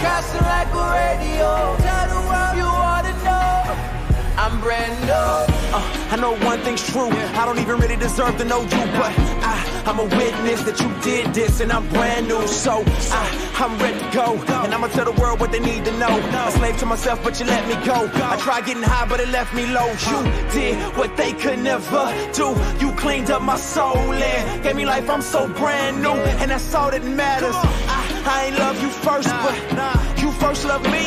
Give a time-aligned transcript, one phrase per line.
[0.00, 0.84] broadcasting like a
[1.18, 1.76] radio.
[1.78, 3.62] Tell the world you want to know.
[4.36, 5.58] I'm brand new.
[5.74, 7.10] Uh, I know one thing's true.
[7.10, 9.12] I don't even really deserve to know you, but
[9.42, 12.46] I, I'm a witness that you did this, and I'm brand new.
[12.46, 14.34] So I, I'm ready to go,
[14.64, 16.08] and I'ma tell the world what they need to know.
[16.46, 18.08] A slave to myself, but you let me go.
[18.14, 19.88] I tried getting high, but it left me low.
[20.08, 20.22] You
[20.52, 22.54] did what they could never do.
[22.78, 25.10] You cleaned up my soul and gave me life.
[25.10, 27.56] I'm so brand new, and that's all that matters.
[28.28, 29.96] I, ain't love you first, but nah.
[30.20, 31.04] you first loved me.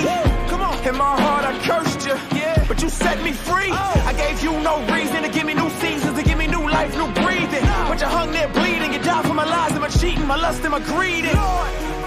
[0.50, 0.74] Come on.
[0.88, 2.16] In my heart, I cursed you.
[2.38, 2.66] Yeah.
[2.68, 3.70] But you set me free.
[3.70, 4.04] Oh.
[4.08, 6.92] I gave you no reason to give me new seasons, to give me new life,
[6.98, 7.66] new breathing.
[7.90, 8.94] But you hung there bleeding.
[8.94, 11.26] You died for my lies and my cheating, my lust and my greed.
[11.26, 11.38] And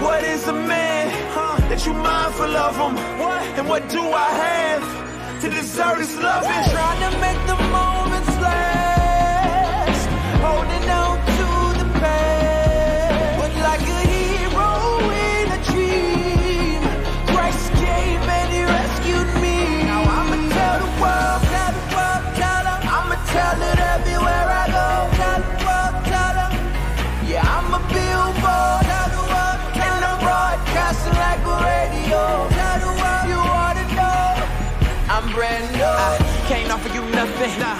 [0.03, 2.97] what is a man huh, that you mindful of him?
[3.57, 6.63] And what do I have to deserve this loving?
[6.75, 10.05] Trying to make the moments last.
[10.43, 11.04] Holding on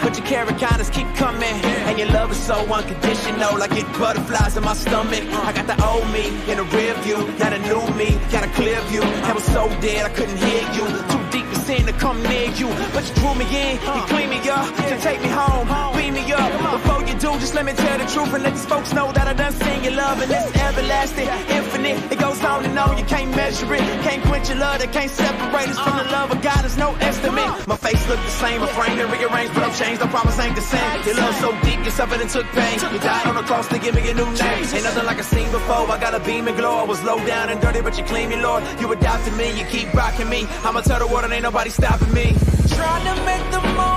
[0.02, 0.26] but your
[0.58, 1.56] kindness keep coming.
[1.88, 5.24] And your love is so unconditional, like it butterflies in my stomach.
[5.24, 8.52] I got the old me in the rear view, now the new me, got a
[8.54, 9.02] clear view.
[9.02, 12.48] I was so dead I couldn't hear you, too deep to sin to come near
[12.56, 12.68] you.
[12.96, 16.24] But you drew me in, you clean me up, to take me home, beam me
[16.32, 16.52] up.
[16.80, 19.28] Before you do, just let me tell the truth and let these folks know that
[19.28, 21.28] I done seen your love and it's everlasting,
[21.58, 21.98] infinite.
[22.14, 25.12] It goes on and on, you can't measure it, can't quench your love, that can't
[25.12, 26.62] separate us from the love of God.
[26.64, 27.52] There's no estimate.
[27.68, 30.02] My face look the same, a frame and rearranged, but I'm changed.
[30.02, 31.04] I promise ain't the same.
[31.06, 32.80] Your love so deep, you suffered and took pain.
[32.94, 34.64] You died on the cross to give me a new name.
[34.76, 35.84] Ain't nothing like I seen before.
[35.92, 36.78] I got a beam and glow.
[36.80, 38.64] I was low down and dirty, but you clean me, Lord.
[38.80, 40.48] You adopted me, you keep rocking me.
[40.64, 42.36] I'ma tell the world and ain't nobody stopping me.
[42.68, 43.95] Trying to make the moments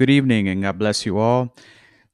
[0.00, 1.54] Good evening and God bless you all.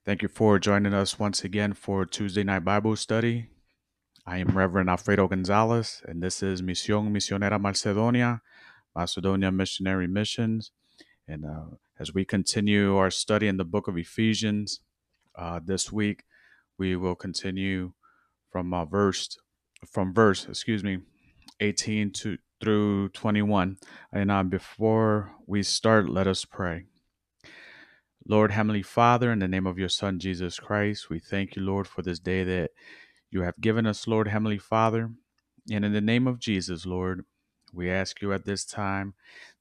[0.05, 3.51] Thank you for joining us once again for Tuesday Night Bible Study.
[4.27, 8.43] I am Reverend Alfredo Gonzalez, and this is Misión Misionera Macedonia,
[8.97, 10.73] Macedonia Missionary Missions.
[11.29, 14.81] And uh, as we continue our study in the book of Ephesians,
[15.39, 16.25] uh, this week
[16.79, 17.93] we will continue
[18.51, 19.39] from uh, verse
[19.89, 20.99] from verse, excuse me,
[21.61, 23.77] 18 to through 21.
[24.13, 26.87] And uh, before we start, let us pray.
[28.29, 31.87] Lord, Heavenly Father, in the name of your Son, Jesus Christ, we thank you, Lord,
[31.87, 32.73] for this day that
[33.31, 35.11] you have given us, Lord, Heavenly Father.
[35.71, 37.25] And in the name of Jesus, Lord,
[37.73, 39.15] we ask you at this time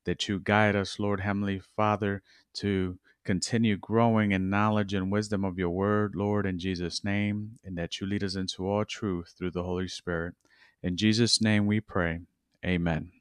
[0.05, 2.23] that you guide us, Lord, Heavenly Father,
[2.55, 7.77] to continue growing in knowledge and wisdom of your word, Lord, in Jesus' name, and
[7.77, 10.33] that you lead us into all truth through the Holy Spirit.
[10.81, 12.21] In Jesus' name we pray.
[12.65, 13.11] Amen.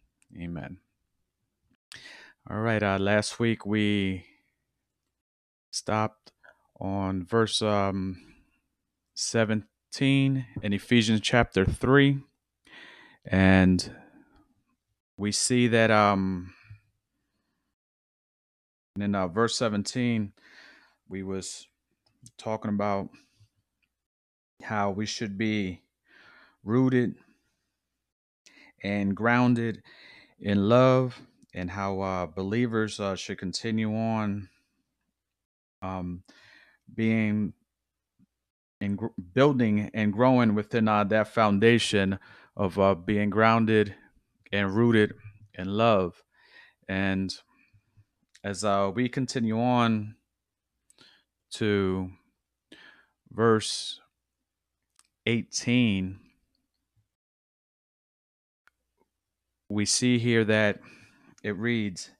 [0.40, 0.78] Amen.
[2.48, 2.82] All right.
[2.82, 4.24] Uh, last week we
[5.74, 6.30] stopped
[6.80, 8.16] on verse um,
[9.14, 12.20] 17 in Ephesians chapter 3.
[13.26, 13.92] And
[15.16, 16.54] we see that um,
[19.00, 20.32] in uh, verse 17,
[21.08, 21.66] we was
[22.38, 23.08] talking about
[24.62, 25.82] how we should be
[26.62, 27.16] rooted
[28.82, 29.82] and grounded
[30.38, 31.20] in love
[31.52, 34.48] and how uh, believers uh, should continue on
[35.84, 36.22] um,
[36.92, 37.52] being
[38.80, 42.18] and gr- building and growing within uh, that foundation
[42.56, 43.94] of uh, being grounded
[44.52, 45.14] and rooted
[45.54, 46.22] in love.
[46.88, 47.34] And
[48.42, 50.16] as uh, we continue on
[51.52, 52.10] to
[53.30, 54.00] verse
[55.26, 56.18] 18,
[59.68, 60.80] we see here that
[61.42, 62.10] it reads,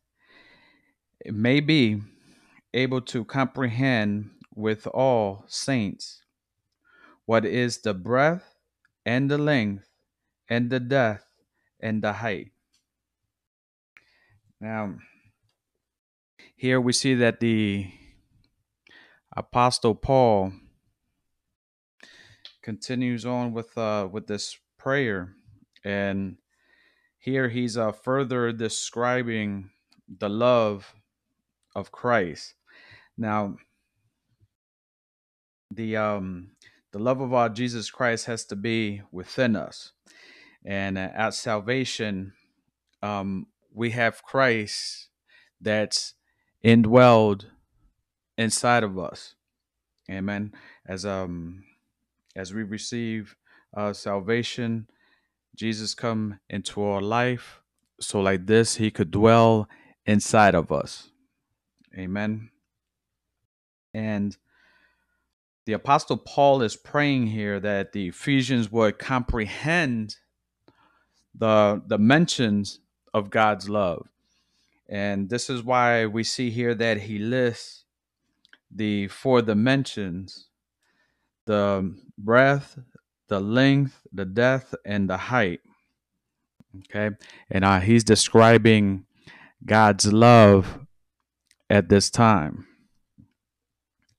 [1.21, 2.01] It may be
[2.75, 6.23] able to comprehend with all saints
[7.25, 8.57] what is the breadth
[9.07, 9.89] and the length
[10.49, 11.27] and the depth
[11.81, 12.51] and the height.
[14.61, 14.95] Now,
[16.57, 17.91] here we see that the
[19.37, 20.53] Apostle Paul
[22.63, 25.35] continues on with uh, with this prayer,
[25.85, 26.37] and
[27.19, 29.71] here he's uh, further describing
[30.09, 30.95] the love
[31.75, 32.55] of Christ.
[33.17, 33.57] Now,
[35.71, 36.51] the um
[36.93, 39.93] the love of our Jesus Christ has to be within us,
[40.65, 42.33] and uh, at salvation,
[43.03, 45.09] um, we have Christ
[45.61, 46.15] that's
[46.65, 47.47] indwelled
[48.37, 49.35] inside of us.
[50.11, 50.53] Amen.
[50.87, 51.65] As um
[52.37, 53.37] as we receive
[53.77, 54.89] uh, salvation,
[55.57, 57.61] Jesus come into our life,
[58.01, 59.69] so like this, He could dwell
[60.05, 61.11] inside of us.
[61.97, 62.51] Amen.
[63.95, 64.37] And
[65.67, 70.17] the Apostle Paul is praying here that the Ephesians would comprehend
[71.35, 72.81] the the mentions
[73.15, 74.09] of God's love.
[74.89, 77.85] And this is why we see here that he lists
[78.71, 80.49] the four dimensions
[81.47, 82.79] the breadth,
[83.29, 85.61] the length, the depth, and the height.
[86.79, 87.15] Okay.
[87.51, 89.05] And uh, he's describing
[89.65, 90.79] God's love
[91.71, 92.67] at this time.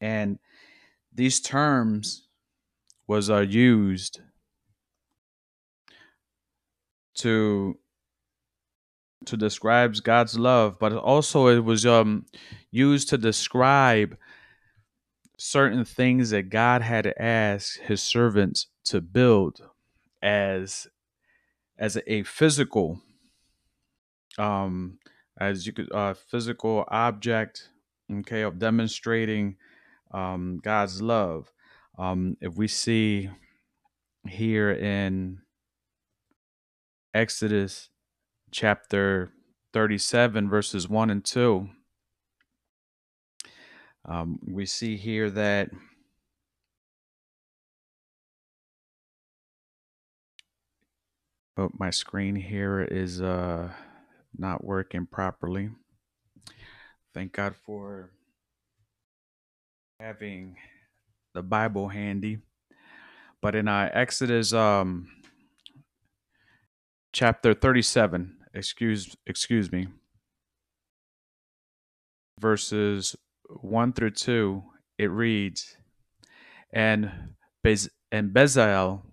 [0.06, 0.38] And
[1.12, 2.28] these terms
[3.08, 4.20] was uh, used
[7.16, 7.80] to
[9.26, 12.28] to describe God's love, but also it was um
[12.70, 14.16] used to describe
[15.40, 19.60] certain things that God had asked his servants to build
[20.22, 20.88] as
[21.80, 23.00] as a physical
[24.38, 25.00] um
[25.40, 27.70] as you could uh physical object
[28.20, 29.58] okay of demonstrating
[30.12, 31.52] um God's love.
[31.98, 33.30] Um if we see
[34.28, 35.40] here in
[37.14, 37.90] Exodus
[38.52, 39.32] chapter
[39.74, 41.70] 37 verses 1 and 2
[44.08, 45.70] um, we see here that
[51.56, 53.70] but my screen here is uh
[54.38, 55.70] not working properly.
[57.14, 58.12] Thank god for
[60.00, 60.58] having
[61.34, 62.40] the bible handy.
[63.42, 65.08] But in uh, exodus um
[67.14, 69.88] chapter 37 excuse excuse me.
[72.40, 73.16] Verses
[73.62, 74.64] 1 through 2
[74.98, 75.78] it reads
[76.74, 79.04] and Bez- and Bezalel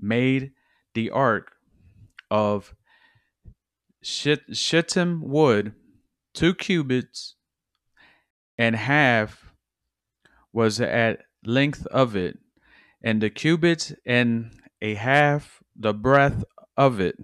[0.00, 0.52] made
[0.94, 1.52] the ark
[2.30, 2.74] of
[4.02, 5.74] shit- shittim wood
[6.34, 7.36] 2 cubits
[8.56, 9.51] and half
[10.52, 12.38] was at length of it
[13.02, 16.44] and the cubits and a half the breadth
[16.76, 17.16] of it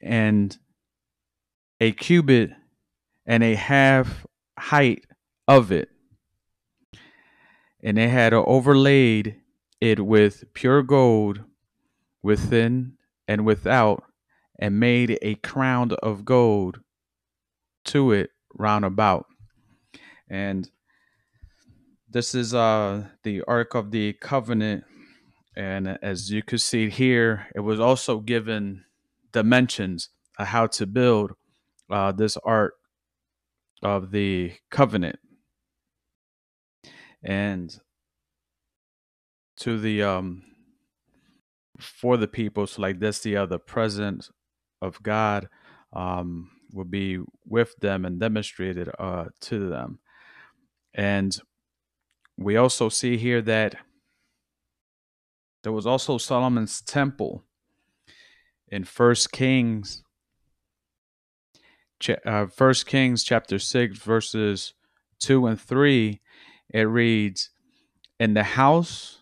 [0.00, 0.58] and
[1.80, 2.50] a cubit
[3.26, 4.26] and a half
[4.58, 5.04] height
[5.48, 5.88] of it.
[7.82, 9.36] And they had overlaid
[9.80, 11.42] it with pure gold
[12.22, 12.94] within
[13.26, 14.04] and without,
[14.58, 16.80] and made a crown of gold
[17.86, 19.26] to it round about.
[20.28, 20.68] And
[22.10, 24.84] this is uh the Ark of the Covenant.
[25.56, 28.84] And as you can see here, it was also given
[29.32, 31.32] dimensions of how to build
[31.90, 32.74] uh, this Ark
[33.82, 35.18] of the covenant
[37.22, 37.80] and
[39.56, 40.42] to the um
[41.78, 44.30] for the people so like this the other presence
[44.82, 45.48] of god
[45.92, 49.98] um will be with them and demonstrated uh to them
[50.94, 51.38] and
[52.40, 53.76] we also see here that
[55.62, 57.44] there was also solomon's temple
[58.68, 60.02] in first kings
[62.24, 64.74] uh, First Kings chapter six verses
[65.18, 66.20] two and three,
[66.70, 67.50] it reads,
[68.18, 69.18] "In the house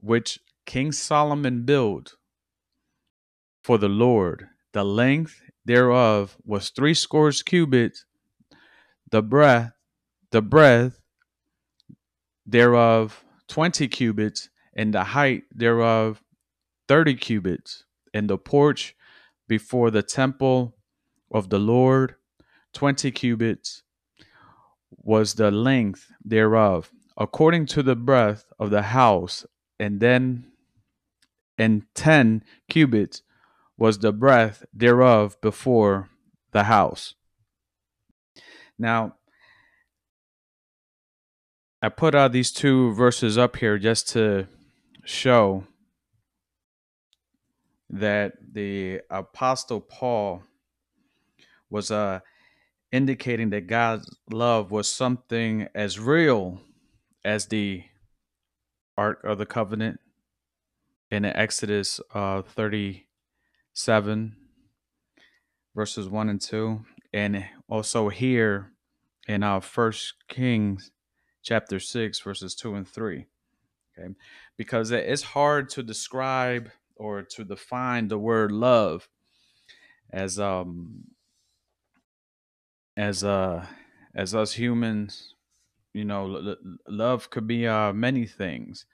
[0.00, 2.14] which King Solomon built
[3.64, 8.04] for the Lord, the length thereof was three scores cubits,
[9.10, 9.72] the breadth,
[10.30, 11.00] the breadth
[12.46, 16.22] thereof twenty cubits, and the height thereof
[16.88, 17.84] thirty cubits,
[18.14, 18.94] and the porch
[19.48, 20.74] before the temple
[21.30, 22.14] of the Lord,
[22.72, 23.82] twenty cubits
[24.90, 29.44] was the length thereof, according to the breadth of the house,
[29.78, 30.46] and then
[31.58, 33.22] and ten cubits
[33.76, 36.08] was the breadth thereof before
[36.52, 37.14] the house.
[38.78, 39.16] Now,
[41.84, 44.46] I put out these two verses up here just to
[45.04, 45.64] show
[47.90, 50.44] that the apostle Paul
[51.68, 52.20] was uh,
[52.92, 56.60] indicating that God's love was something as real
[57.24, 57.82] as the
[58.96, 59.98] Ark of the Covenant
[61.10, 64.36] in Exodus uh, 37,
[65.74, 68.70] verses 1 and 2, and also here
[69.26, 70.92] in our uh, First Kings
[71.42, 73.26] chapter 6, verses 2 and 3.
[73.98, 74.14] Okay,
[74.56, 79.08] because it's hard to describe or to define the word love
[80.12, 81.04] as um
[82.96, 83.64] as uh
[84.14, 85.34] as us humans
[85.94, 86.56] you know l-
[86.88, 88.86] love could be uh many things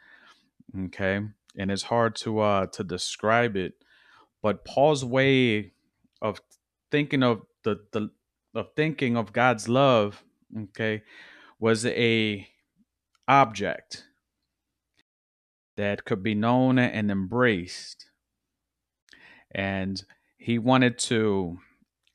[0.85, 1.21] okay
[1.57, 3.75] and it's hard to uh to describe it
[4.43, 5.73] but paul's way
[6.23, 6.41] of
[6.91, 8.11] thinking of the the
[8.55, 10.23] of thinking of god's love
[10.57, 11.03] okay
[11.59, 12.49] was a
[13.27, 14.05] object
[15.77, 18.09] that could be known and embraced
[19.51, 20.05] and
[20.37, 21.59] he wanted to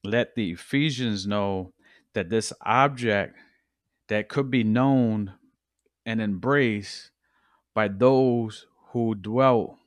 [0.03, 1.73] let the Ephesians know
[2.13, 3.35] that this object
[4.07, 5.33] that could be known
[6.05, 7.11] and embraced
[7.73, 9.77] by those who dwelt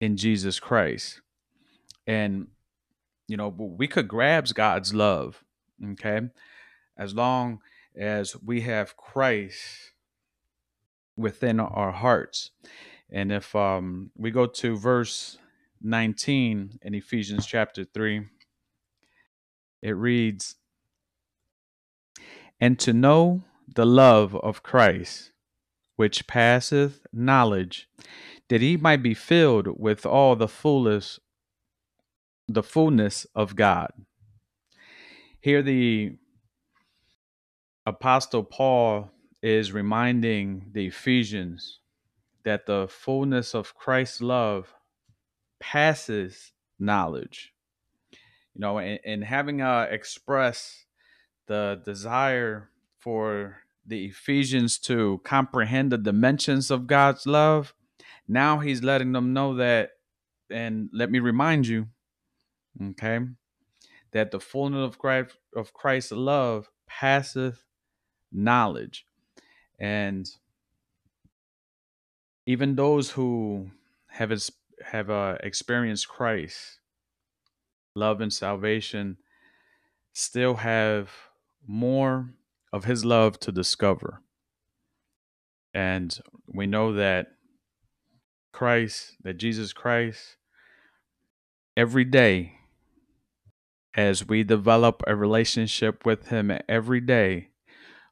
[0.00, 1.20] in Jesus Christ.
[2.06, 2.48] And,
[3.28, 5.44] you know, we could grasp God's love,
[5.92, 6.22] okay,
[6.98, 7.60] as long
[7.96, 9.92] as we have Christ
[11.16, 12.50] within our hearts.
[13.10, 15.38] And if um, we go to verse
[15.82, 18.26] 19 in Ephesians chapter 3,
[19.82, 20.56] it reads,
[22.60, 23.42] And to know
[23.74, 25.32] the love of Christ,
[25.96, 27.88] which passeth knowledge,
[28.48, 31.20] that he might be filled with all the fullness
[32.52, 33.92] the fullness of God.
[35.40, 36.16] Here the
[37.90, 39.10] apostle Paul
[39.42, 41.80] is reminding the Ephesians
[42.44, 44.74] that the fullness of Christ's love
[45.58, 47.52] passes knowledge.
[48.54, 50.86] You know, and, and having uh, expressed
[51.46, 57.74] the desire for the Ephesians to comprehend the dimensions of God's love,
[58.28, 59.90] now he's letting them know that,
[60.48, 61.88] and let me remind you,
[62.90, 63.18] okay,
[64.12, 67.64] that the fullness of Christ of Christ's love passeth
[68.32, 69.06] knowledge,
[69.78, 70.28] and
[72.46, 73.70] even those who
[74.08, 74.32] have
[74.84, 76.80] have uh, experienced Christ
[77.94, 79.16] love and salvation
[80.12, 81.10] still have
[81.66, 82.30] more
[82.72, 84.22] of his love to discover.
[85.74, 87.28] And we know that
[88.52, 90.36] Christ, that Jesus Christ,
[91.76, 92.54] every day,
[93.94, 97.49] as we develop a relationship with him every day,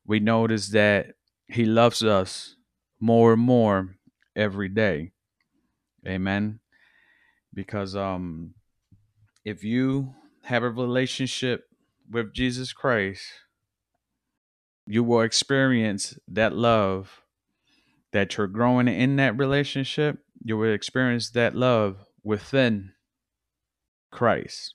[0.08, 1.14] we notice that
[1.46, 2.56] he loves us
[2.98, 3.94] more and more
[4.34, 5.12] every day.
[6.06, 6.58] Amen.
[7.54, 8.54] Because um
[9.44, 11.64] if you have a relationship
[12.10, 13.22] with Jesus Christ,
[14.86, 17.22] you will experience that love
[18.12, 20.18] that you're growing in that relationship.
[20.42, 22.92] You will experience that love within
[24.10, 24.74] Christ.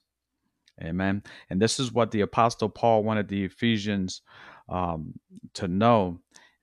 [0.81, 1.23] Amen.
[1.49, 4.21] And this is what the Apostle Paul wanted the Ephesians
[4.69, 5.19] um,
[5.53, 6.19] to know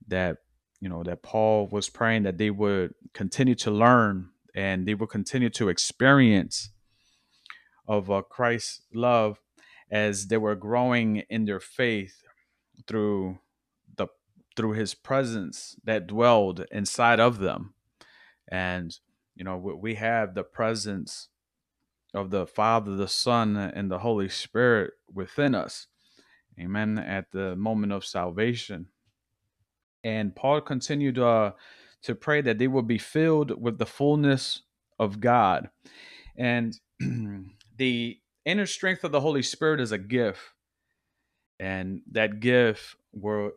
[0.08, 0.38] that,
[0.80, 5.10] you know, that Paul was praying that they would continue to learn and they would
[5.10, 6.70] continue to experience
[7.86, 9.38] of uh, Christ's love
[9.90, 12.22] as they were growing in their faith
[12.86, 13.38] through
[13.96, 14.06] the
[14.56, 17.74] through his presence that dwelled inside of them.
[18.50, 18.96] And
[19.34, 21.28] you know we have the presence
[22.12, 25.86] of the father the son and the holy spirit within us
[26.60, 28.88] amen at the moment of salvation.
[30.04, 31.52] And paul continued uh,
[32.02, 34.62] to pray that they would be filled with the fullness
[34.98, 35.70] of god.
[36.36, 36.78] And
[37.76, 40.40] the inner strength of the Holy Spirit is a gift,
[41.58, 43.52] and that gift will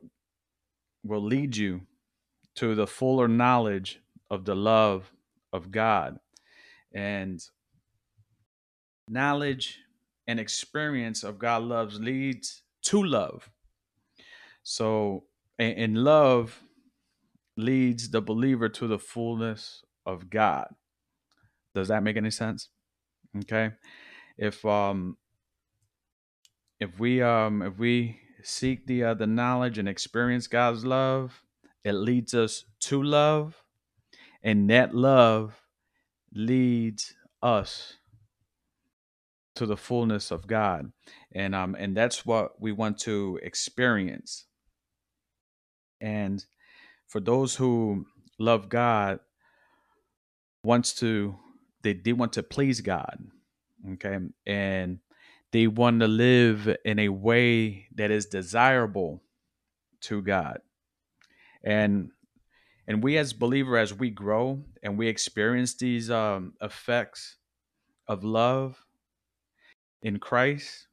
[1.03, 1.81] will lead you
[2.55, 5.11] to the fuller knowledge of the love
[5.51, 6.19] of God,
[6.93, 7.41] and
[9.07, 9.79] knowledge
[10.27, 13.49] and experience of God loves leads to love.
[14.63, 15.25] So,
[15.59, 16.61] and love
[17.57, 20.67] leads the believer to the fullness of God.
[21.75, 22.69] Does that make any sense?
[23.39, 23.71] Okay.
[24.37, 25.17] if um
[26.79, 31.43] if we um if we seek the uh, the knowledge and experience God's love,
[31.83, 33.63] it leads us to love,
[34.43, 35.61] and that love
[36.33, 37.95] leads us
[39.55, 40.91] to the fullness of God.
[41.31, 44.45] And um and that's what we want to experience.
[46.01, 46.43] And
[47.07, 48.05] for those who
[48.39, 49.19] love God
[50.63, 51.35] wants to
[51.83, 53.19] they, they want to please God.
[53.93, 54.17] Okay.
[54.45, 54.99] And
[55.51, 59.21] they want to live in a way that is desirable
[60.01, 60.59] to God.
[61.63, 62.11] And
[62.87, 67.37] and we as believer as we grow and we experience these um, effects
[68.07, 68.83] of love
[70.03, 70.87] in Christ,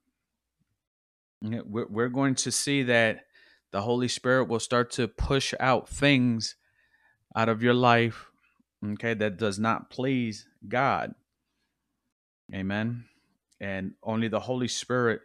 [1.43, 3.27] we're going to see that
[3.73, 6.55] the Holy Spirit will start to push out things
[7.35, 8.27] out of your life,
[8.85, 11.15] okay, that does not please God.
[12.55, 13.05] Amen.
[13.61, 15.21] And only the Holy Spirit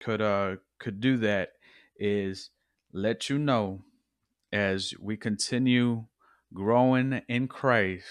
[0.00, 1.50] could uh could do that
[1.96, 2.50] is
[2.92, 3.82] let you know
[4.52, 6.04] as we continue
[6.52, 8.06] growing in Christ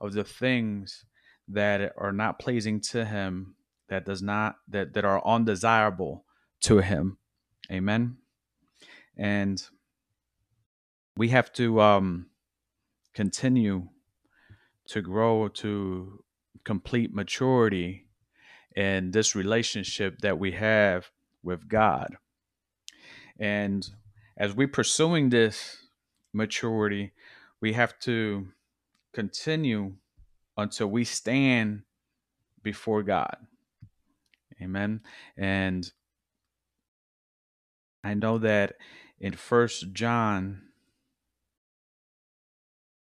[0.00, 1.04] of the things
[1.48, 3.55] that are not pleasing to him
[3.88, 6.24] that does not that that are undesirable
[6.60, 7.18] to him.
[7.70, 8.16] Amen?
[9.16, 9.62] And
[11.16, 12.26] we have to um
[13.14, 13.88] continue
[14.88, 16.22] to grow to
[16.64, 18.06] complete maturity
[18.74, 21.10] in this relationship that we have
[21.42, 22.16] with God.
[23.38, 23.88] And
[24.36, 25.78] as we're pursuing this
[26.32, 27.12] maturity,
[27.60, 28.48] we have to
[29.14, 29.94] continue
[30.56, 31.82] until we stand
[32.62, 33.36] before God.
[34.60, 35.00] Amen.
[35.36, 35.90] And
[38.02, 38.74] I know that
[39.20, 40.62] in First John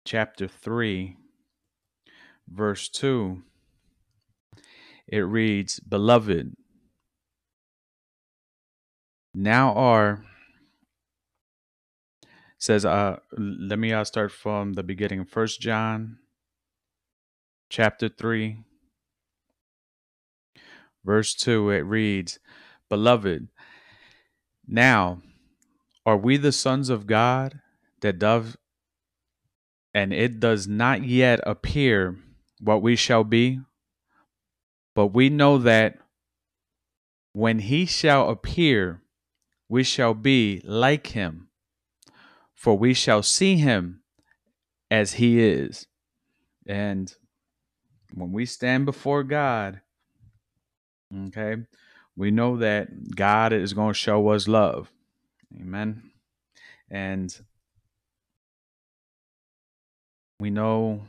[0.04, 1.16] chapter 3
[2.48, 3.42] verse 2
[5.06, 6.54] it reads, "Beloved,
[9.34, 10.24] now are
[12.58, 16.18] says uh let me uh, start from the beginning first john
[17.68, 18.58] chapter 3
[21.04, 22.38] verse 2 it reads
[22.88, 23.48] beloved
[24.66, 25.20] now
[26.04, 27.60] are we the sons of god
[28.00, 28.56] that doth
[29.94, 32.16] and it does not yet appear
[32.60, 33.60] what we shall be
[34.94, 35.98] but we know that
[37.32, 39.00] when he shall appear
[39.68, 41.48] we shall be like him
[42.62, 44.02] for we shall see him
[44.88, 45.88] as he is.
[46.64, 47.12] And
[48.14, 49.80] when we stand before God,
[51.28, 51.56] okay,
[52.16, 54.90] we know that God is going to show us love.
[55.60, 56.10] Amen.
[56.90, 57.34] And
[60.40, 61.02] we know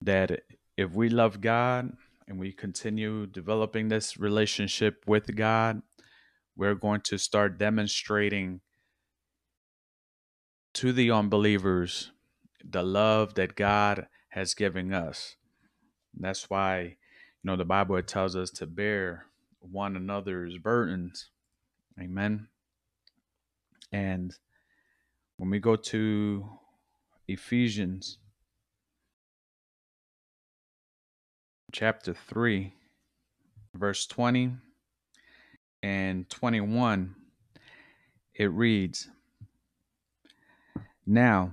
[0.00, 0.40] that
[0.76, 1.92] if we love God
[2.26, 5.82] and we continue developing this relationship with God,
[6.56, 8.60] we're going to start demonstrating
[10.74, 12.12] to the unbelievers
[12.64, 15.36] the love that God has given us.
[16.14, 16.96] And that's why,
[17.44, 19.26] know, the Bible tells us to bear
[19.60, 21.30] one another's burdens.
[21.98, 22.48] Amen.
[23.92, 24.34] And
[25.36, 26.48] when we go to
[27.28, 28.18] Ephesians
[31.72, 32.74] chapter 3,
[33.74, 34.52] verse 20
[35.82, 37.14] and 21,
[38.34, 39.08] it reads,
[41.06, 41.52] Now,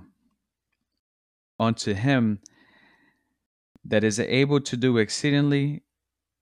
[1.58, 2.40] unto him
[3.88, 5.82] that is able to do exceedingly,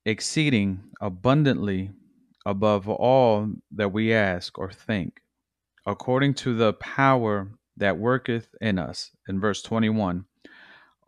[0.05, 1.91] exceeding abundantly
[2.45, 5.21] above all that we ask or think,
[5.87, 9.11] according to the power that worketh in us.
[9.29, 10.25] In verse 21,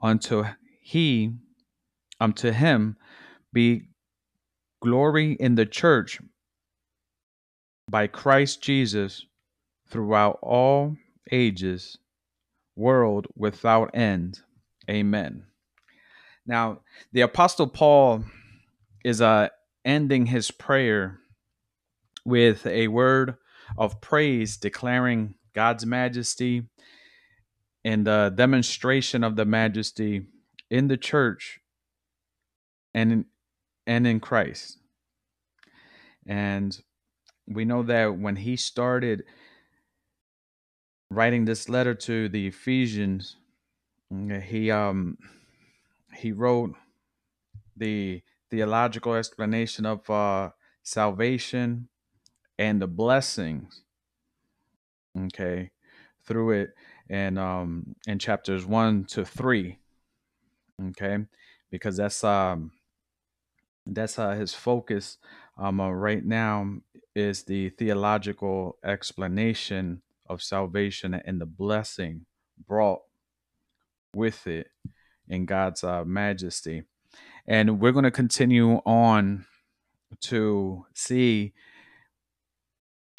[0.03, 0.45] unto
[0.81, 1.33] he,
[2.21, 2.97] unto him
[3.53, 3.89] be
[4.81, 6.21] glory in the church
[7.91, 9.25] by Christ Jesus
[9.91, 10.97] throughout all
[11.33, 11.99] ages,
[12.77, 14.41] world without end.
[14.89, 15.45] Amen.
[16.49, 16.81] Now,
[17.13, 18.25] the Apostle Paul
[19.05, 19.51] is uh,
[19.85, 21.21] ending his prayer
[22.25, 23.37] with a word
[23.77, 26.63] of praise declaring God's majesty
[27.85, 30.27] and the demonstration of the majesty
[30.71, 31.61] in the church
[32.95, 33.25] and in,
[33.87, 34.79] and in Christ.
[36.27, 36.77] And
[37.47, 39.25] we know that when he started
[41.11, 43.37] writing this letter to the Ephesians,
[44.11, 45.19] he um
[46.19, 46.75] he wrote
[47.77, 50.51] the theological explanation of uh,
[50.83, 51.89] salvation
[52.59, 53.83] and the blessings.
[55.17, 55.71] Okay,
[56.25, 56.71] through it,
[57.11, 59.79] and um in chapters one to three.
[60.81, 61.19] Okay,
[61.71, 62.73] because that's um
[63.87, 65.19] that's uh, his focus
[65.57, 66.77] um uh, right now
[67.15, 72.27] is the theological explanation of salvation and the blessing
[72.67, 73.01] brought
[74.15, 74.69] with it
[75.29, 76.85] in God's uh, majesty.
[77.47, 79.47] And we're going to continue on
[80.21, 81.53] to see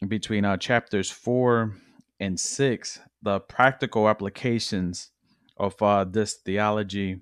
[0.07, 1.75] between uh, chapters four
[2.19, 5.11] and six the practical applications
[5.57, 7.19] of uh, this theology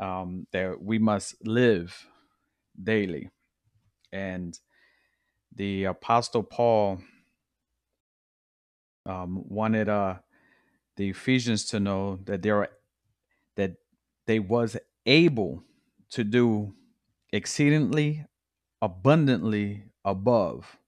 [0.00, 2.06] um, that we must live
[2.82, 3.28] daily.
[4.12, 4.58] And
[5.54, 7.00] the Apostle Paul
[9.04, 10.16] um, wanted uh,
[10.96, 12.70] the Ephesians to know that there are
[14.26, 15.62] they was able
[16.10, 16.74] to do
[17.32, 18.24] exceedingly
[18.82, 20.78] abundantly above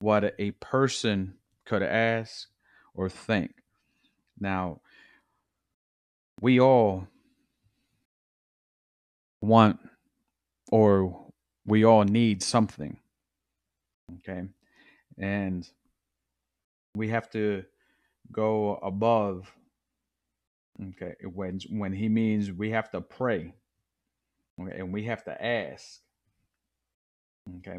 [0.00, 1.34] what a person
[1.64, 2.48] could ask
[2.94, 3.52] or think.
[4.38, 4.80] Now,
[6.40, 7.06] we all
[9.40, 9.78] want
[10.70, 11.26] or
[11.66, 12.98] we all need something.
[14.16, 14.48] Okay.
[15.18, 15.68] And
[16.94, 17.64] we have to
[18.32, 19.52] go above.
[20.88, 21.14] Okay.
[21.32, 23.54] When when he means we have to pray.
[24.60, 26.00] Okay, and we have to ask.
[27.58, 27.78] Okay.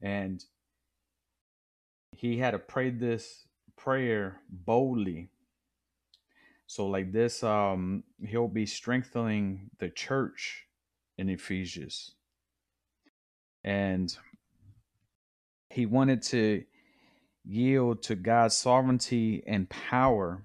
[0.00, 0.44] And
[2.16, 5.30] he had to pray this prayer boldly.
[6.66, 10.66] So like this, um, he'll be strengthening the church
[11.16, 12.14] in Ephesians.
[13.64, 14.14] And
[15.70, 16.64] he wanted to
[17.44, 20.42] yield to God's sovereignty and power,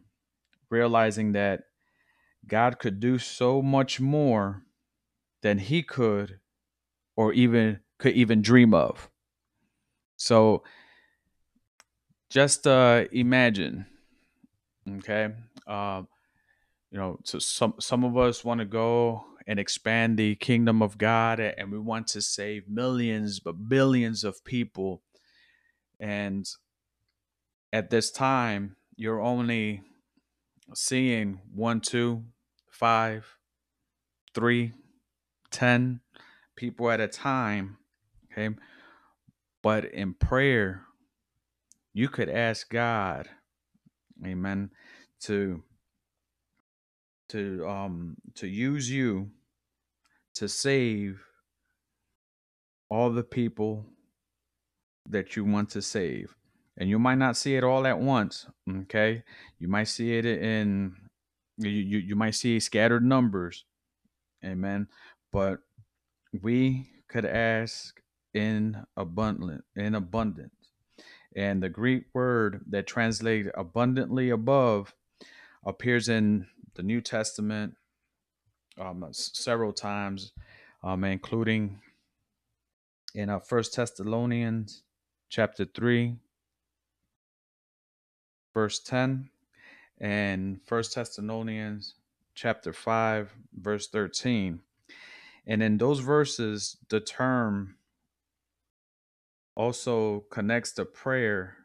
[0.70, 1.64] realizing that
[2.48, 4.64] God could do so much more
[5.42, 6.40] than he could
[7.16, 9.10] or even could even dream of.
[10.18, 10.64] So
[12.34, 13.86] just uh imagine
[14.98, 15.30] okay
[15.68, 16.02] uh,
[16.90, 20.98] you know so some some of us want to go and expand the kingdom of
[20.98, 25.04] god and we want to save millions but billions of people
[26.00, 26.48] and
[27.72, 29.84] at this time you're only
[30.74, 32.24] seeing one two
[32.74, 33.26] five
[34.34, 34.74] three
[35.52, 36.02] ten
[36.56, 37.78] people at a time
[38.32, 38.56] okay?
[39.62, 40.82] But in prayer
[41.94, 43.30] you could ask god
[44.26, 44.72] amen
[45.22, 45.62] to
[47.30, 49.30] to um to use you
[50.36, 51.22] to save
[52.90, 53.86] all the people
[55.10, 56.36] that you want to save.
[56.78, 58.48] And you might not see it all at once
[58.82, 59.24] okay?
[59.60, 60.96] You might see it in
[61.58, 63.66] you you, you might see scattered numbers.
[64.44, 64.88] Amen.
[65.32, 65.60] But
[66.42, 68.02] we could ask
[68.34, 70.52] in abundant in abundance.
[71.36, 74.94] And the greek word that translates abundantly above
[75.66, 77.76] appears in the new testament
[78.80, 80.34] um, several times
[80.84, 81.80] um, including
[83.16, 84.84] in uh, first thessalonians
[85.30, 86.16] chapter 3
[88.54, 89.30] verse 10
[90.00, 91.96] and first thessalonians
[92.36, 94.60] chapter 5 verse 13
[95.46, 97.76] and in those verses the term
[99.56, 101.58] also connects to prayer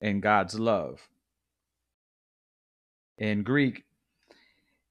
[0.00, 1.08] and god's love.
[3.18, 3.84] In greek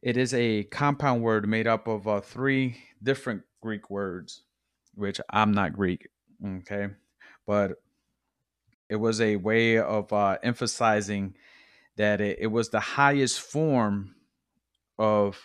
[0.02, 4.44] it is a compound word made up of uh, three different greek words
[4.96, 6.08] which i'm not greek
[6.44, 6.90] okay?
[7.46, 7.82] But
[8.90, 11.36] it was a way of uh, emphasizing
[11.98, 14.16] that it, it was the highest form
[14.98, 15.38] of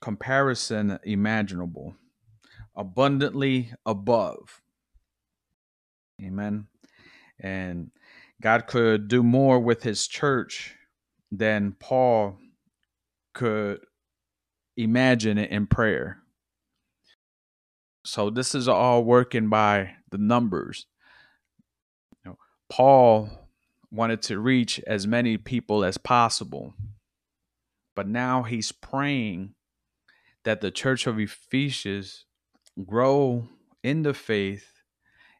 [0.00, 1.94] comparison imaginable,
[2.76, 4.60] abundantly above.
[6.22, 6.66] Amen.
[7.40, 7.90] And
[8.40, 10.74] God could do more with his church
[11.30, 12.38] than Paul
[13.32, 13.80] could
[14.76, 16.18] imagine it in prayer.
[18.04, 20.86] So this is all working by the numbers.
[22.24, 23.41] You know, Paul
[23.92, 26.74] wanted to reach as many people as possible.
[27.94, 29.54] But now he's praying
[30.44, 32.24] that the church of Ephesus
[32.86, 33.48] grow
[33.82, 34.72] in the faith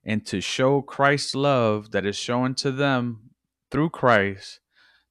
[0.05, 3.31] and to show Christ's love that is shown to them
[3.71, 4.61] through Christ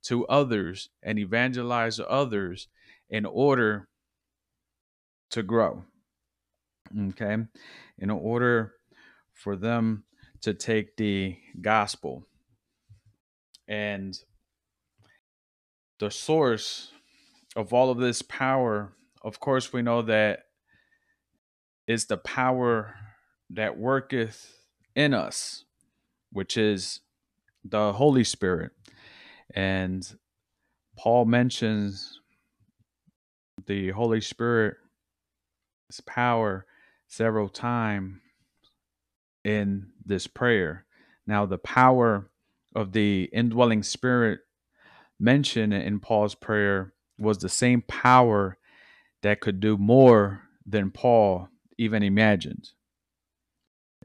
[0.03, 2.67] to others and evangelize others
[3.09, 3.87] in order
[5.31, 5.83] to grow.
[7.09, 7.37] Okay?
[7.97, 8.73] In order
[9.33, 10.03] for them
[10.41, 12.25] to take the gospel.
[13.71, 14.19] And
[15.99, 16.91] the source
[17.55, 18.91] of all of this power,
[19.23, 20.41] of course, we know that
[21.87, 22.95] is the power
[23.49, 24.53] that worketh
[24.93, 25.63] in us,
[26.33, 26.99] which is
[27.63, 28.73] the Holy Spirit.
[29.55, 30.05] And
[30.97, 32.19] Paul mentions
[33.67, 34.79] the Holy Spirit's
[36.05, 36.65] power
[37.07, 38.17] several times
[39.45, 40.85] in this prayer.
[41.25, 42.30] Now, the power
[42.75, 44.39] of the indwelling spirit
[45.19, 48.57] mentioned in Paul's prayer was the same power
[49.21, 52.69] that could do more than Paul even imagined.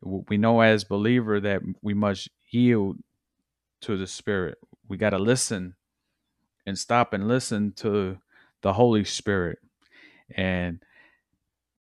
[0.03, 2.99] We know as believer that we must yield
[3.83, 4.59] to the Spirit.
[4.89, 5.75] We got to listen
[6.67, 8.19] and stop and listen to
[8.63, 9.59] the Holy Spirit.
[10.35, 10.83] And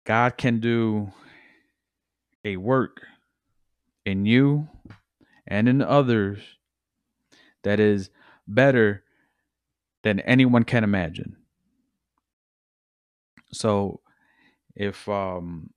[0.06, 1.12] God can do
[2.44, 3.02] a work
[4.06, 4.68] in you
[5.48, 6.40] and in others
[7.63, 8.10] that is
[8.47, 9.04] better
[10.04, 11.38] than anyone can imagine.
[13.52, 14.02] So
[14.76, 15.71] if um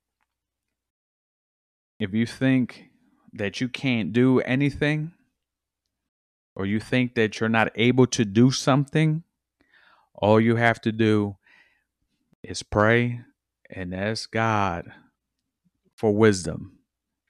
[1.98, 2.90] if you think
[3.32, 5.12] that you can't do anything
[6.54, 9.22] or you think that you're not able to do something,
[10.14, 11.36] all you have to do
[12.42, 13.20] is pray
[13.70, 14.92] and ask God
[15.94, 16.78] for wisdom.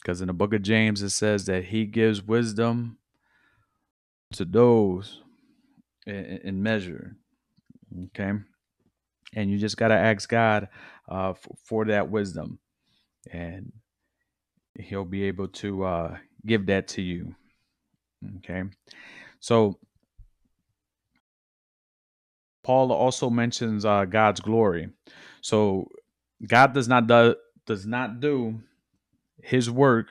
[0.00, 2.98] Because in the book of James, it says that he gives wisdom
[4.32, 5.22] to those
[6.06, 7.16] in, measure.
[8.06, 8.32] Okay.
[9.34, 10.68] And you just got to ask God
[11.10, 12.58] uh, f- for that wisdom.
[13.32, 13.72] And
[14.78, 17.34] he'll be able to uh, give that to you.
[18.38, 18.64] Okay.
[19.40, 19.78] So,
[22.64, 24.88] Paul also mentions uh, God's glory.
[25.40, 25.88] So,
[26.46, 27.36] God does not do,
[27.66, 28.60] does not do
[29.42, 30.08] his work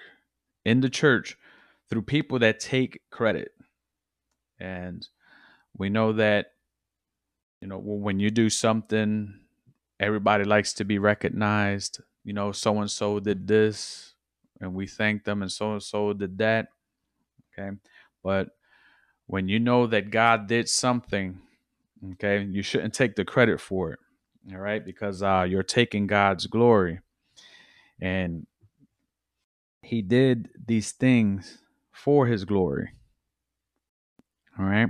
[0.64, 1.38] in the church
[1.90, 3.55] through people that take credit.
[4.66, 5.08] And
[5.78, 6.48] we know that
[7.62, 9.40] you know when you do something
[10.00, 12.02] everybody likes to be recognized.
[12.24, 14.14] You know, so and so did this
[14.60, 16.68] and we thank them and so and so did that.
[17.58, 17.78] Okay?
[18.24, 18.50] But
[19.28, 21.40] when you know that God did something,
[22.14, 24.00] okay, you shouldn't take the credit for it.
[24.52, 24.84] All right?
[24.84, 27.00] Because uh you're taking God's glory.
[28.02, 28.48] And
[29.82, 31.60] he did these things
[31.92, 32.92] for his glory.
[34.60, 34.90] All right.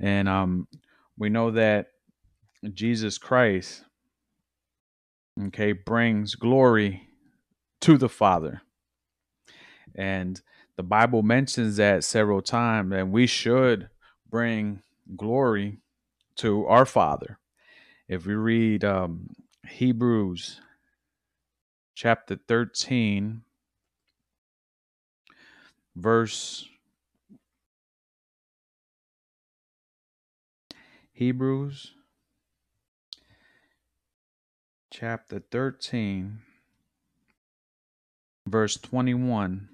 [0.00, 0.68] And um,
[1.16, 1.88] we know that
[2.74, 3.84] Jesus Christ,
[5.48, 7.08] okay, brings glory
[7.80, 8.62] to the Father.
[9.94, 10.40] And
[10.76, 13.88] the Bible mentions that several times, and we should
[14.30, 14.82] bring
[15.16, 15.78] glory
[16.36, 17.38] to our Father.
[18.08, 19.30] If we read um,
[19.68, 20.60] Hebrews
[21.94, 23.42] chapter 13,
[25.96, 26.68] verse
[31.18, 31.94] Hebrews
[34.92, 36.38] chapter 13,
[38.46, 39.68] verse 21.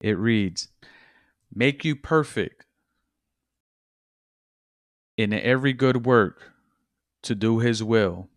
[0.00, 0.68] It reads,
[1.54, 2.64] Make you perfect
[5.18, 6.52] in every good work
[7.24, 8.30] to do his will,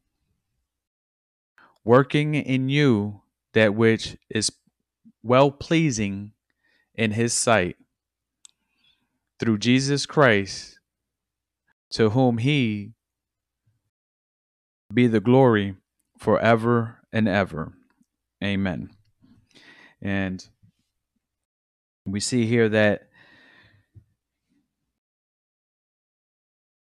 [1.86, 3.22] working in you
[3.54, 4.52] that which is
[5.24, 6.34] well pleasing
[6.96, 7.78] in his sight
[9.42, 10.80] through Jesus Christ,
[11.90, 12.92] to whom he
[14.94, 15.76] be the glory
[16.20, 17.74] forever and ever.
[18.44, 18.92] Amen.
[20.00, 20.48] And
[22.06, 23.10] we see here that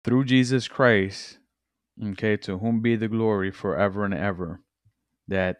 [0.04, 1.38] through Jesus Christ,
[2.04, 4.62] okay, to whom be the glory forever and ever,
[5.28, 5.58] that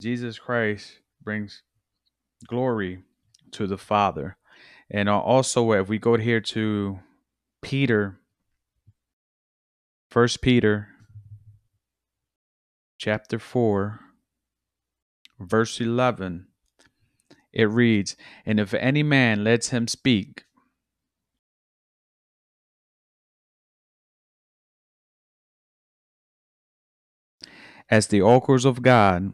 [0.00, 1.62] Jesus Christ brings
[2.48, 3.02] glory
[3.50, 4.38] to the Father.
[4.94, 7.00] And also, uh, if we go here to
[7.62, 8.20] Peter,
[10.10, 10.88] First Peter,
[12.98, 14.00] chapter 4,
[15.40, 16.46] verse 11,
[17.54, 20.44] it reads, And if any man lets him speak,
[27.88, 29.32] as the oracles of God,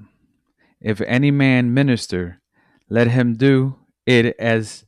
[0.81, 2.41] if any man minister,
[2.89, 4.85] let him do it as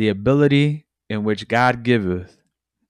[0.00, 2.38] the ability in which God giveth,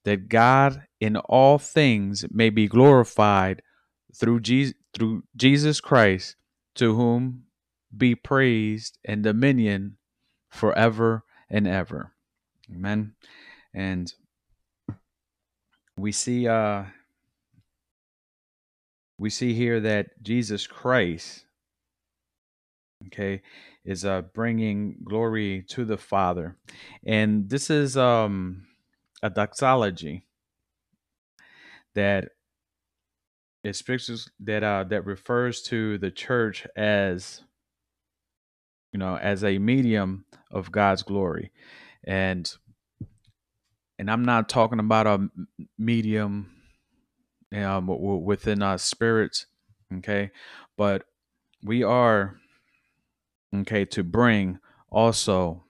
[0.05, 3.63] that God in all things may be glorified
[4.15, 6.37] through Jesus, through Jesus Christ,
[6.77, 7.47] to whom
[7.97, 9.97] be praised and dominion
[10.51, 12.13] forever and ever.
[12.73, 13.15] Amen.
[13.75, 14.15] And
[15.97, 16.85] we see uh
[19.19, 21.45] we see here that Jesus Christ
[23.09, 23.43] okay
[23.85, 26.57] is uh bringing glory to the father.
[27.05, 28.67] And this is um
[29.23, 30.27] a doxology
[31.95, 32.29] that
[33.65, 37.43] it speaks that uh that refers to the church as
[38.93, 41.53] you know as a medium of god's glory.
[42.05, 42.51] And
[43.99, 45.29] and I'm not talking about a
[45.79, 46.51] medium
[47.55, 47.87] um,
[48.25, 49.45] within our spirits,
[49.99, 50.31] okay,
[50.79, 51.05] but
[51.63, 52.37] we are
[53.55, 54.59] okay to bring
[54.91, 55.65] also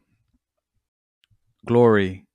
[1.66, 2.26] glory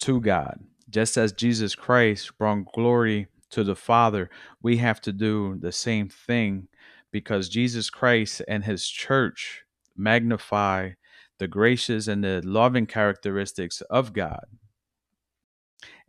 [0.00, 0.60] to God.
[0.88, 4.30] Just as Jesus Christ brought glory to the Father,
[4.62, 6.68] we have to do the same thing
[7.12, 9.62] because Jesus Christ and his church
[9.96, 10.90] magnify
[11.38, 14.44] the gracious and the loving characteristics of God.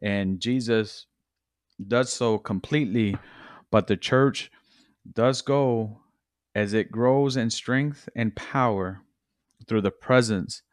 [0.01, 1.07] And Jesus
[1.85, 3.17] does so completely,
[3.71, 4.51] but the church
[5.13, 6.01] does go
[6.57, 8.99] as it grows in strength and power
[9.67, 10.63] through the presence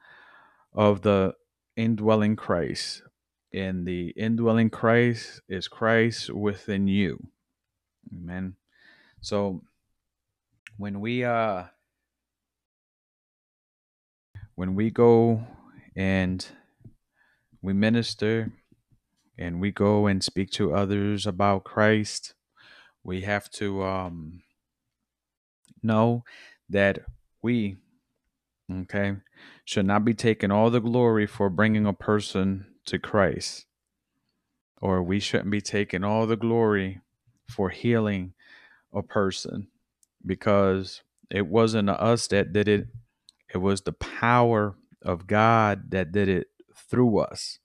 [0.73, 1.35] of the
[1.77, 3.03] indwelling Christ.
[3.53, 7.29] And the indwelling Christ is Christ within you.
[8.11, 8.57] Amen.
[9.21, 9.61] So
[10.79, 11.65] when we uh
[14.55, 15.45] when we go
[15.95, 16.47] and
[17.61, 18.51] we minister
[19.37, 22.33] and we go and speak to others about Christ,
[23.03, 24.44] we have to um
[25.85, 26.25] know
[26.69, 27.01] that
[27.43, 27.77] we
[28.71, 29.17] okay
[29.65, 33.67] should not be taking all the glory for bringing a person to Christ.
[34.81, 37.01] Or we shouldn't be taking all the glory
[37.49, 38.35] for healing
[38.93, 39.69] a person
[40.25, 42.89] because it wasn't us that did it.
[43.53, 46.49] It was the power of God that did it
[46.91, 47.59] through us.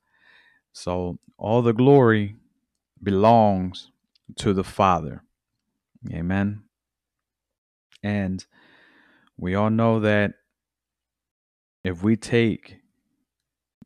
[0.72, 2.36] So all the glory
[3.02, 3.92] belongs
[4.38, 5.24] to the Father.
[6.14, 6.64] Amen
[8.04, 8.46] and
[9.38, 10.34] we all know that
[11.84, 12.78] if we take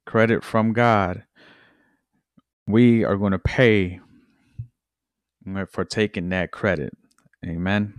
[0.06, 1.24] credit from God,
[2.68, 4.00] we are going to pay
[5.70, 6.94] for taking that credit.
[7.46, 7.94] Amen.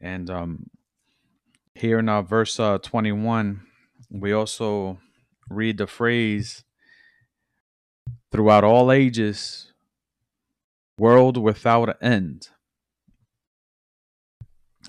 [0.00, 0.66] And um,
[1.74, 3.62] here in our verse uh, 21,
[4.10, 4.98] we also
[5.48, 6.64] read the phrase
[8.30, 9.72] throughout all ages,
[10.98, 12.48] world without end.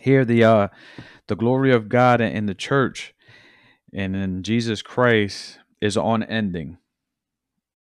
[0.06, 0.68] Here, the uh,
[1.26, 3.16] the glory of God in the church
[3.92, 6.78] and in Jesus Christ is unending.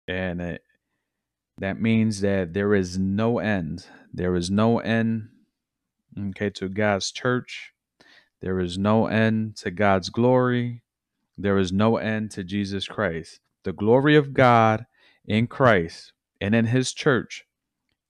[0.08, 0.62] And it,
[1.58, 3.88] that means that there is no end.
[4.10, 5.28] There is no end,
[6.30, 7.74] okay, to God's church.
[8.40, 10.80] There is no end to God's glory.
[11.36, 13.40] There is no end to Jesus Christ.
[13.64, 14.86] The glory of God
[15.26, 17.44] in Christ and in his church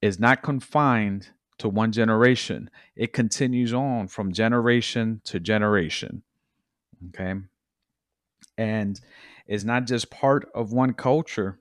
[0.00, 6.22] is not confined to one generation, it continues on from generation to generation.
[7.08, 7.34] Okay.
[8.56, 9.00] And
[9.46, 11.58] it's not just part of one culture,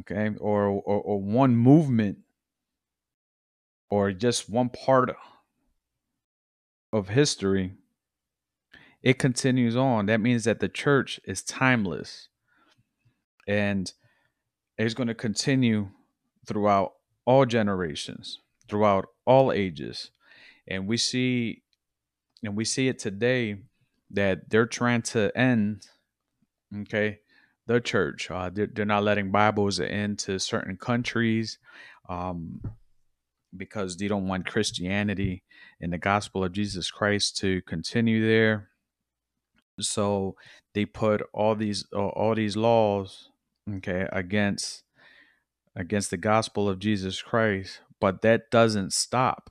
[0.00, 2.18] okay, or, or, or one movement,
[3.90, 5.14] or just one part
[6.92, 7.72] of history.
[9.02, 10.06] It continues on.
[10.06, 12.28] That means that the church is timeless
[13.48, 13.92] and
[14.76, 15.88] it's going to continue
[16.46, 16.92] throughout
[17.24, 18.38] all generations,
[18.70, 20.12] throughout all ages.
[20.68, 21.62] And we see
[22.42, 23.56] and we see it today
[24.12, 25.86] that they're trying to end
[26.82, 27.18] okay
[27.66, 28.30] the church.
[28.30, 31.58] Uh, they're, they're not letting bibles into certain countries
[32.08, 32.60] um,
[33.56, 35.42] because they don't want christianity
[35.80, 38.68] and the gospel of jesus christ to continue there.
[39.80, 40.36] So
[40.74, 43.30] they put all these uh, all these laws
[43.76, 44.84] okay against
[45.76, 49.50] against the gospel of jesus christ but that doesn't stop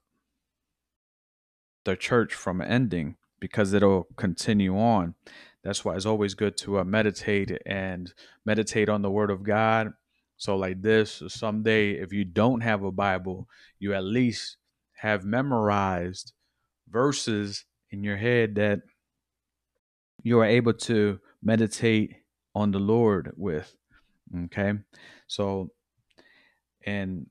[1.86, 5.16] the church from ending because it'll continue on
[5.64, 8.14] that's why it's always good to uh, meditate and
[8.46, 9.94] meditate on the Word of God.
[10.38, 14.58] So, like this, someday, if you don't have a Bible, you at least
[14.94, 16.32] have memorized
[16.90, 18.82] verses in your head that
[20.24, 22.16] you are able to meditate
[22.56, 23.76] on the Lord with.
[24.46, 24.74] Okay.
[25.28, 25.72] So,
[26.86, 27.28] and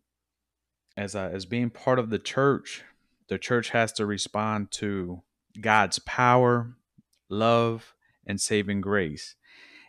[0.98, 2.82] as a, as being part of the church,
[3.28, 5.22] the church has to respond to
[5.60, 6.74] God's power,
[7.28, 7.94] love,
[8.26, 9.36] and saving grace.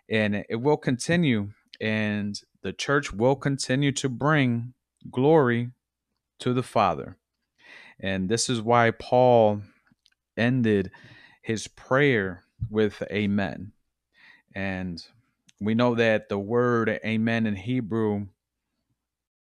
[0.08, 1.50] And it will continue,
[1.82, 4.74] and the church will continue to bring
[5.10, 5.72] glory
[6.40, 7.18] to the Father.
[8.00, 9.64] And this is why Paul
[10.38, 10.92] ended
[11.42, 13.72] his prayer with Amen.
[14.54, 15.04] And
[15.60, 18.28] we know that the word Amen in Hebrew,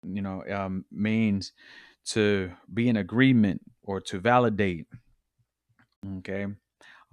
[0.04, 1.52] you know, um, means
[2.06, 4.86] to be in agreement or to validate.
[6.18, 6.46] Okay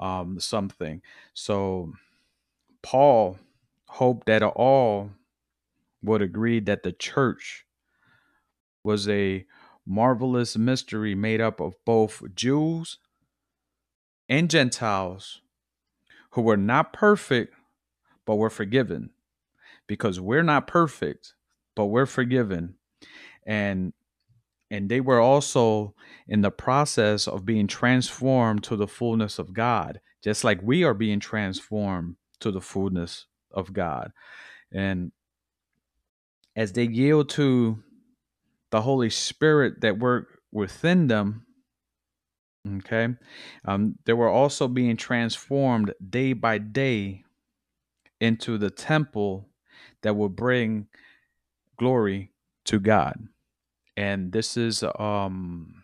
[0.02, 1.02] um, something.
[1.34, 1.94] So
[2.82, 3.38] Paul
[3.86, 5.12] hoped that all
[6.02, 7.66] would agree that the church
[8.84, 9.46] was a
[9.86, 12.98] marvelous mystery made up of both Jews
[14.28, 15.42] and Gentiles
[16.32, 17.54] who were not perfect
[18.26, 19.12] but were forgiven
[19.88, 21.34] because we're not perfect,
[21.76, 22.76] but we're forgiven.
[23.46, 23.94] And
[24.72, 25.94] and they were also
[26.28, 30.94] in the process of being transformed to the fullness of God, just like we are
[30.94, 34.12] being transformed to the fullness of God.
[34.72, 35.12] And
[36.56, 37.84] as they yield to
[38.72, 41.46] the Holy Spirit that work within them,
[42.78, 43.10] okay,
[43.66, 47.24] um, they were also being transformed day by day
[48.22, 49.50] into the temple
[50.02, 50.88] that will bring
[51.78, 52.31] glory
[52.72, 53.28] to God.
[53.98, 55.84] And this is um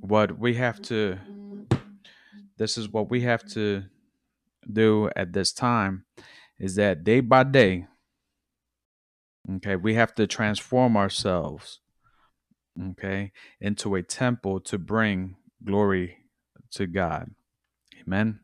[0.00, 1.18] what we have to
[2.56, 3.84] this is what we have to
[4.72, 6.04] do at this time
[6.58, 7.86] is that day by day
[9.56, 11.80] okay we have to transform ourselves
[12.90, 16.16] okay into a temple to bring glory
[16.70, 17.30] to God.
[18.00, 18.40] Amen?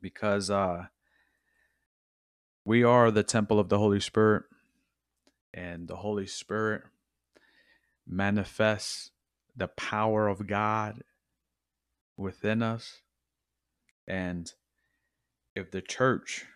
[0.00, 0.86] Because uh
[2.64, 4.44] we are the temple of the Holy Spirit
[5.52, 6.82] and the Holy Spirit
[8.06, 9.10] manifests
[9.56, 11.02] the power of God
[12.16, 13.00] within us.
[14.06, 14.50] And
[15.54, 16.46] if the church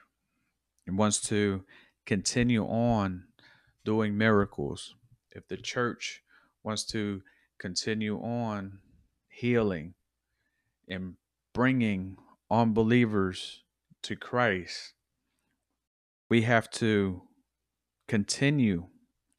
[0.86, 1.64] wants to
[2.07, 3.24] continue on
[3.84, 4.95] doing miracles,
[5.30, 6.22] if the church
[6.62, 7.22] wants to
[7.59, 8.78] continue on
[9.28, 9.95] healing
[10.88, 11.14] and
[11.53, 12.16] bringing
[12.51, 13.62] unbelievers
[14.03, 14.95] to Christ,
[16.28, 17.22] we have to
[18.12, 18.88] continue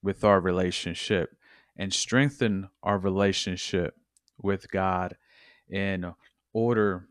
[0.02, 1.38] with our relationship
[1.78, 3.96] and strengthen our relationship
[4.42, 5.16] with God
[5.70, 6.16] in
[6.54, 7.06] order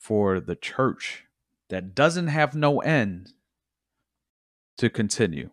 [0.00, 1.22] for the church
[1.68, 3.34] that doesn't have no end
[4.78, 5.50] to continue.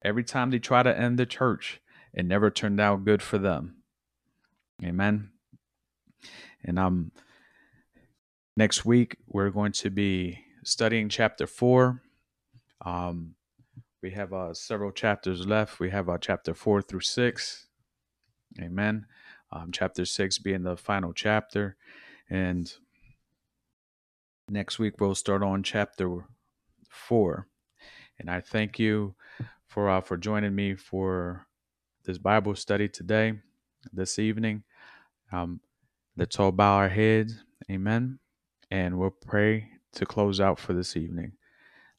[0.00, 1.82] Every time they try to end the church,
[2.14, 3.82] it never turned out good for them.
[4.82, 5.32] Amen.
[6.64, 7.12] And um
[8.56, 12.00] next week we're going to be studying chapter 4.
[12.80, 13.34] Um
[14.02, 15.80] we have uh, several chapters left.
[15.80, 17.66] We have uh, chapter 4 through 6.
[18.60, 19.06] Amen.
[19.50, 21.76] Um, chapter 6 being the final chapter.
[22.30, 22.72] And
[24.48, 26.24] next week we'll start on chapter
[26.88, 27.46] 4.
[28.18, 29.14] And I thank you
[29.66, 31.46] for uh, for joining me for
[32.04, 33.34] this Bible study today,
[33.92, 34.64] this evening.
[35.30, 35.60] Um,
[36.16, 37.44] let's all bow our heads.
[37.70, 38.18] Amen.
[38.70, 41.32] And we'll pray to close out for this evening.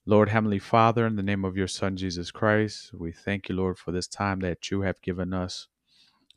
[0.09, 3.77] Lord Heavenly Father, in the name of your Son Jesus Christ, we thank you, Lord,
[3.77, 5.67] for this time that you have given us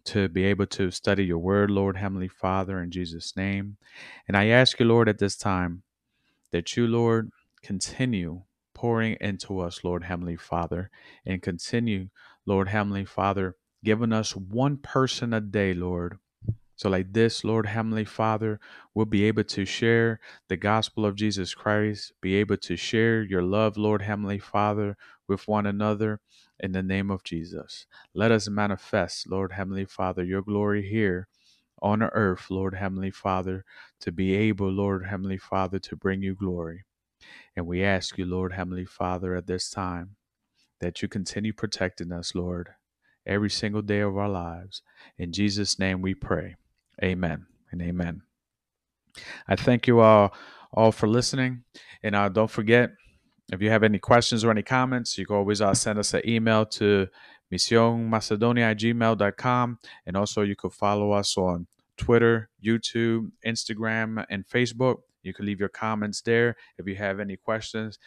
[0.04, 3.78] to be able to study your word, Lord Heavenly Father, in Jesus' name.
[4.28, 5.84] And I ask you, Lord, at this time
[6.50, 7.30] that you, Lord,
[7.62, 8.42] continue
[8.74, 10.90] pouring into us, Lord Heavenly Father,
[11.24, 12.10] and continue,
[12.44, 16.18] Lord Heavenly Father, giving us one person a day, Lord.
[16.82, 18.58] So, like this, Lord Heavenly Father,
[18.92, 20.18] we'll be able to share
[20.48, 24.96] the gospel of Jesus Christ, be able to share your love, Lord Heavenly Father,
[25.28, 26.18] with one another
[26.58, 27.86] in the name of Jesus.
[28.14, 31.28] Let us manifest, Lord Heavenly Father, your glory here
[31.80, 33.64] on earth, Lord Heavenly Father,
[34.00, 36.82] to be able, Lord Heavenly Father, to bring you glory.
[37.54, 40.16] And we ask you, Lord Heavenly Father, at this time
[40.80, 42.70] that you continue protecting us, Lord,
[43.24, 44.82] every single day of our lives.
[45.16, 46.56] In Jesus' name we pray.
[47.02, 48.22] Amen and amen.
[49.46, 50.32] I thank you all
[50.74, 51.64] all for listening.
[52.02, 52.90] And uh, don't forget,
[53.52, 56.22] if you have any questions or any comments, you can always uh, send us an
[56.26, 57.08] email to
[57.52, 59.78] misionmacedonia at gmail.com.
[60.06, 61.66] And also you can follow us on
[61.98, 64.98] Twitter, YouTube, Instagram, and Facebook.
[65.22, 67.98] You can leave your comments there if you have any questions.